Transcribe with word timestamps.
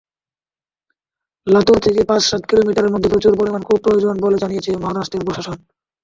লাতুর 1.47 1.77
থেকে 1.79 2.01
পাঁচ-সাত 2.03 2.41
কিলোমিটারের 2.45 2.93
মধ্যে 2.93 3.11
প্রচুর 3.13 3.33
পরিমাণ 3.39 3.61
কূপ 3.63 3.79
প্রয়োজন 3.83 4.15
বলে 4.23 4.37
জানিয়েছে 4.37 4.71
মহারাষ্ট্রের 4.81 5.25
প্রশাসন। 5.27 5.57